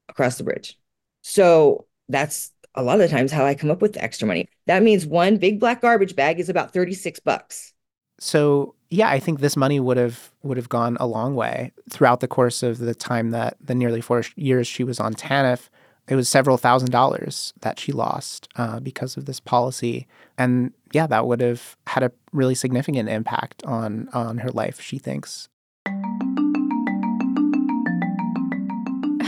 across 0.09 0.37
the 0.37 0.43
bridge. 0.43 0.77
So 1.21 1.85
that's 2.09 2.51
a 2.75 2.83
lot 2.83 2.95
of 2.95 2.99
the 2.99 3.07
times 3.07 3.31
how 3.31 3.45
I 3.45 3.55
come 3.55 3.71
up 3.71 3.81
with 3.81 3.93
the 3.93 4.03
extra 4.03 4.27
money. 4.27 4.47
That 4.67 4.83
means 4.83 5.05
one 5.05 5.37
big 5.37 5.59
black 5.59 5.81
garbage 5.81 6.15
bag 6.15 6.39
is 6.39 6.49
about 6.49 6.73
36 6.73 7.19
bucks. 7.19 7.73
So, 8.19 8.75
yeah, 8.89 9.09
I 9.09 9.19
think 9.19 9.39
this 9.39 9.57
money 9.57 9.79
would 9.79 9.97
have 9.97 10.31
would 10.43 10.57
have 10.57 10.69
gone 10.69 10.95
a 10.99 11.07
long 11.07 11.35
way 11.35 11.71
throughout 11.89 12.19
the 12.19 12.27
course 12.27 12.61
of 12.61 12.77
the 12.77 12.93
time 12.93 13.31
that 13.31 13.57
the 13.59 13.75
nearly 13.75 14.01
4 14.01 14.23
years 14.35 14.67
she 14.67 14.83
was 14.83 14.99
on 14.99 15.13
TANF. 15.13 15.69
It 16.07 16.15
was 16.15 16.27
several 16.27 16.57
thousand 16.57 16.91
dollars 16.91 17.53
that 17.61 17.79
she 17.79 17.91
lost 17.91 18.49
uh, 18.55 18.79
because 18.79 19.17
of 19.17 19.25
this 19.25 19.39
policy, 19.39 20.07
and 20.37 20.73
yeah, 20.91 21.07
that 21.07 21.25
would 21.25 21.39
have 21.41 21.77
had 21.87 22.03
a 22.03 22.11
really 22.33 22.55
significant 22.55 23.07
impact 23.07 23.63
on 23.63 24.09
on 24.13 24.39
her 24.39 24.51
life. 24.51 24.81
She 24.81 24.97
thinks. 24.97 25.47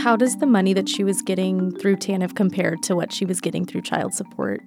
How 0.04 0.16
does 0.16 0.36
the 0.36 0.44
money 0.44 0.74
that 0.74 0.86
she 0.86 1.02
was 1.02 1.22
getting 1.22 1.74
through 1.78 1.96
TANF 1.96 2.34
compare 2.34 2.76
to 2.82 2.94
what 2.94 3.10
she 3.10 3.24
was 3.24 3.40
getting 3.40 3.64
through 3.64 3.80
child 3.80 4.12
support? 4.12 4.60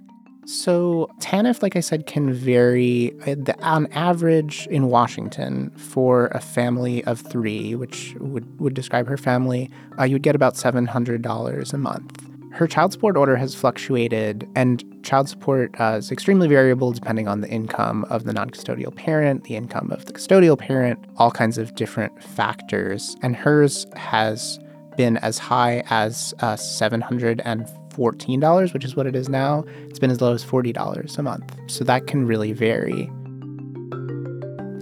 So, 0.48 1.12
TANF, 1.20 1.62
like 1.62 1.76
I 1.76 1.80
said, 1.80 2.08
can 2.08 2.34
vary. 2.34 3.14
Uh, 3.28 3.54
on 3.62 3.86
average, 3.92 4.66
in 4.72 4.88
Washington, 4.88 5.70
for 5.78 6.30
a 6.30 6.42
family 6.42 7.04
of 7.04 7.20
three, 7.20 7.76
which 7.76 8.16
would, 8.20 8.60
would 8.60 8.74
describe 8.74 9.08
her 9.08 9.16
family, 9.16 9.70
uh, 10.00 10.06
you 10.06 10.16
would 10.16 10.24
get 10.24 10.34
about 10.34 10.56
$700 10.56 11.74
a 11.74 11.78
month. 11.78 12.28
Her 12.52 12.66
child 12.66 12.94
support 12.94 13.16
order 13.16 13.36
has 13.36 13.54
fluctuated, 13.54 14.50
and 14.56 14.84
child 15.04 15.30
support 15.30 15.80
uh, 15.80 15.98
is 16.00 16.12
extremely 16.12 16.48
variable 16.48 16.94
depending 16.94 17.28
on 17.28 17.42
the 17.42 17.50
income 17.50 18.08
of 18.10 18.24
the 18.24 18.34
non 18.34 18.50
custodial 18.50 18.96
parent, 18.96 19.44
the 19.44 19.56
income 19.56 19.92
of 19.92 20.06
the 20.06 20.14
custodial 20.14 20.58
parent, 20.58 20.98
all 21.18 21.30
kinds 21.30 21.60
of 21.60 21.76
different 21.76 22.24
factors. 22.24 23.16
And 23.22 23.36
hers 23.36 23.86
has 23.96 24.58
been 24.98 25.18
as 25.18 25.38
high 25.38 25.84
as 25.90 26.34
uh, 26.40 26.56
$714, 26.56 28.74
which 28.74 28.84
is 28.84 28.96
what 28.96 29.06
it 29.08 29.16
is 29.16 29.30
now. 29.30 29.64
It's 29.88 30.00
been 30.00 30.12
as 30.12 30.20
low 30.20 30.34
as 30.34 30.44
$40 30.44 31.18
a 31.18 31.24
month. 31.24 31.56
So 31.68 31.86
that 31.86 32.08
can 32.08 32.26
really 32.26 32.52
vary. 32.52 33.10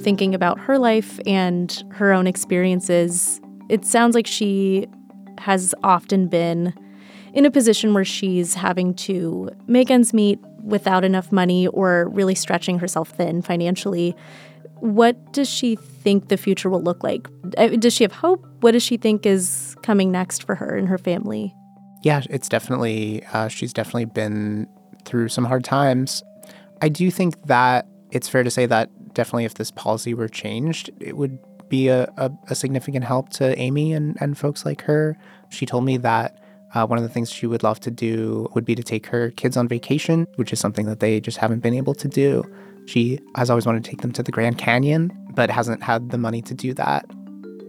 Thinking 0.02 0.34
about 0.34 0.60
her 0.60 0.80
life 0.80 1.20
and 1.28 1.84
her 1.92 2.14
own 2.14 2.28
experiences, 2.28 3.42
it 3.70 3.86
sounds 3.86 4.16
like 4.16 4.28
she 4.28 4.88
has 5.38 5.76
often 5.84 6.28
been 6.28 6.74
in 7.34 7.46
a 7.46 7.52
position 7.52 7.94
where 7.94 8.06
she's 8.06 8.54
having 8.54 8.94
to 8.94 9.50
make 9.68 9.92
ends 9.92 10.14
meet 10.14 10.40
without 10.64 11.04
enough 11.04 11.32
money 11.32 11.68
or 11.68 12.10
really 12.10 12.34
stretching 12.34 12.80
herself 12.80 13.10
thin 13.10 13.42
financially. 13.42 14.16
What 14.80 15.34
does 15.34 15.50
she 15.50 15.76
think 15.76 16.28
the 16.28 16.38
future 16.38 16.70
will 16.70 16.82
look 16.82 17.04
like? 17.04 17.28
Uh, 17.58 17.68
does 17.68 17.94
she 17.94 18.04
have 18.04 18.12
hope? 18.12 18.46
What 18.60 18.72
does 18.72 18.84
she 18.84 18.98
think 18.98 19.26
is 19.26 19.76
coming 19.84 20.12
next 20.12 20.44
for 20.44 20.56
her 20.56 20.76
and 20.76 20.88
her 20.88 20.98
family? 20.98 21.54
Yeah, 22.04 22.22
it's 22.30 22.48
definitely, 22.48 23.24
uh, 23.34 23.48
she's 23.48 23.74
definitely 23.74 24.06
been 24.06 24.68
through 25.06 25.30
some 25.30 25.46
hard 25.46 25.64
times. 25.64 26.24
I 26.82 26.90
do 26.90 27.10
think 27.10 27.42
that 27.48 27.88
it's 28.12 28.30
fair 28.30 28.44
to 28.44 28.52
say 28.52 28.66
that 28.68 28.90
definitely 29.14 29.46
if 29.46 29.56
this 29.56 29.72
policy 29.72 30.14
were 30.14 30.28
changed, 30.28 30.90
it 31.00 31.18
would 31.18 31.40
be 31.70 31.88
a, 31.88 32.04
a, 32.18 32.32
a 32.50 32.56
significant 32.56 33.06
help 33.06 33.30
to 33.30 33.58
Amy 33.58 33.94
and, 33.94 34.18
and 34.22 34.38
folks 34.38 34.66
like 34.66 34.82
her. 34.84 35.18
She 35.50 35.66
told 35.66 35.84
me 35.84 35.98
that 35.98 36.40
uh, 36.76 36.86
one 36.86 36.98
of 36.98 37.04
the 37.04 37.10
things 37.10 37.32
she 37.32 37.48
would 37.48 37.64
love 37.64 37.80
to 37.80 37.92
do 37.92 38.50
would 38.54 38.66
be 38.66 38.76
to 38.76 38.84
take 38.84 39.08
her 39.08 39.32
kids 39.32 39.58
on 39.58 39.68
vacation, 39.68 40.28
which 40.36 40.52
is 40.54 40.60
something 40.60 40.86
that 40.86 41.00
they 41.00 41.20
just 41.20 41.38
haven't 41.38 41.60
been 41.60 41.74
able 41.74 41.96
to 41.96 42.08
do. 42.08 42.44
She 42.86 43.20
has 43.36 43.50
always 43.50 43.66
wanted 43.66 43.84
to 43.84 43.90
take 43.90 44.02
them 44.02 44.12
to 44.14 44.24
the 44.24 44.32
Grand 44.32 44.58
Canyon, 44.58 45.12
but 45.34 45.50
hasn't 45.50 45.84
had 45.84 46.10
the 46.12 46.18
money 46.18 46.42
to 46.44 46.54
do 46.54 46.74
that. 46.76 47.06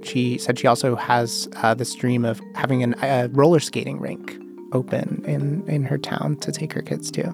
She 0.02 0.38
said 0.38 0.58
she 0.58 0.66
also 0.66 0.94
has 0.94 1.48
uh, 1.56 1.74
this 1.74 1.94
dream 1.94 2.24
of 2.24 2.40
having 2.54 2.94
a 3.02 3.28
roller 3.32 3.60
skating 3.60 3.98
rink 3.98 4.36
open 4.72 5.24
in, 5.26 5.66
in 5.68 5.84
her 5.84 5.98
town 5.98 6.36
to 6.36 6.52
take 6.52 6.72
her 6.72 6.82
kids 6.82 7.10
to. 7.12 7.32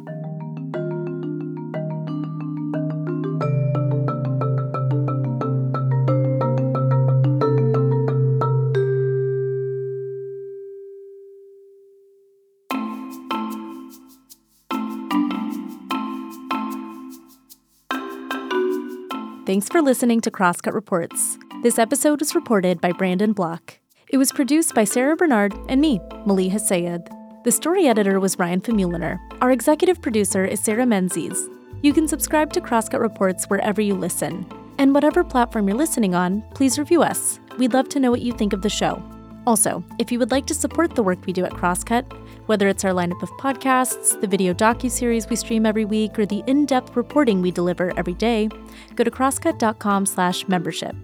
Thanks 19.45 19.69
for 19.69 19.83
listening 19.83 20.21
to 20.21 20.31
Crosscut 20.31 20.73
Reports. 20.73 21.37
This 21.65 21.77
episode 21.77 22.21
was 22.21 22.37
reported 22.37 22.81
by 22.81 22.93
Brandon 22.93 23.33
Block. 23.33 23.81
It 24.09 24.17
was 24.17 24.31
produced 24.31 24.73
by 24.73 24.85
Sara 24.85 25.17
Bernard 25.17 25.53
and 25.69 25.81
me, 25.81 25.99
Maleeha 26.25 26.61
Syed. 26.61 27.11
The 27.43 27.51
story 27.51 27.89
editor 27.89 28.21
was 28.21 28.39
Ryan 28.39 28.61
Famuliner. 28.61 29.19
Our 29.41 29.51
executive 29.51 30.01
producer 30.01 30.45
is 30.45 30.61
Sarah 30.61 30.87
Menzies. 30.87 31.49
You 31.83 31.93
can 31.93 32.07
subscribe 32.07 32.53
to 32.53 32.61
Crosscut 32.61 33.01
Reports 33.01 33.47
wherever 33.47 33.81
you 33.81 33.97
listen. 33.97 34.47
And 34.79 34.95
whatever 34.95 35.25
platform 35.25 35.67
you're 35.67 35.77
listening 35.77 36.15
on, 36.15 36.45
please 36.55 36.79
review 36.79 37.03
us. 37.03 37.41
We'd 37.59 37.75
love 37.75 37.89
to 37.89 37.99
know 37.99 38.13
what 38.13 38.23
you 38.23 38.33
think 38.33 38.53
of 38.53 38.63
the 38.63 38.71
show. 38.71 39.03
Also, 39.45 39.83
if 39.99 40.13
you 40.13 40.21
would 40.21 40.31
like 40.31 40.47
to 40.47 40.55
support 40.55 40.95
the 40.95 41.03
work 41.03 41.27
we 41.27 41.33
do 41.33 41.45
at 41.45 41.51
Crosscut, 41.51 42.22
whether 42.47 42.69
it's 42.69 42.85
our 42.85 42.93
lineup 42.93 43.23
of 43.23 43.31
podcasts, 43.33 44.21
the 44.21 44.27
video 44.27 44.53
docu-series 44.53 45.29
we 45.29 45.37
stream 45.37 45.67
every 45.67 45.85
week, 45.85 46.19
or 46.19 46.27
the 46.27 46.43
in-depth 46.47 46.97
reporting 46.97 47.43
we 47.43 47.51
deliver 47.51 47.93
every 47.99 48.15
day, 48.15 48.49
go 48.95 49.05
to 49.05 49.11
crosscut.com/membership. 49.11 50.97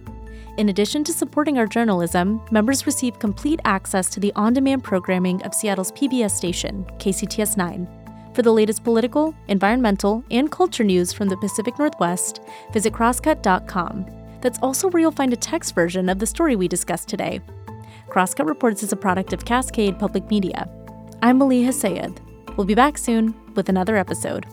In 0.56 0.68
addition 0.70 1.04
to 1.04 1.12
supporting 1.12 1.56
our 1.56 1.66
journalism, 1.66 2.40
members 2.50 2.84
receive 2.84 3.18
complete 3.20 3.60
access 3.64 4.10
to 4.10 4.18
the 4.18 4.32
on-demand 4.34 4.82
programming 4.82 5.40
of 5.42 5.54
Seattle's 5.54 5.92
PBS 5.92 6.36
station, 6.36 6.84
KCTS 6.98 7.56
9. 7.56 7.86
For 8.34 8.42
the 8.42 8.52
latest 8.52 8.82
political, 8.84 9.34
environmental, 9.46 10.24
and 10.30 10.50
culture 10.50 10.84
news 10.84 11.12
from 11.12 11.28
the 11.28 11.36
Pacific 11.36 11.78
Northwest, 11.78 12.40
visit 12.72 12.92
crosscut.com. 12.92 14.06
That's 14.40 14.58
also 14.60 14.88
where 14.88 15.00
you'll 15.00 15.10
find 15.12 15.32
a 15.32 15.36
text 15.36 15.74
version 15.74 16.08
of 16.08 16.18
the 16.18 16.26
story 16.26 16.56
we 16.56 16.68
discussed 16.68 17.08
today. 17.08 17.40
Crosscut 18.08 18.46
Reports 18.46 18.82
is 18.82 18.92
a 18.92 18.96
product 18.96 19.32
of 19.32 19.44
Cascade 19.44 19.98
Public 19.98 20.30
Media. 20.30 20.68
I'm 21.20 21.40
Maleeha 21.40 21.72
Syed. 21.72 22.20
We'll 22.56 22.64
be 22.66 22.76
back 22.76 22.96
soon 22.96 23.34
with 23.56 23.68
another 23.68 23.96
episode. 23.96 24.46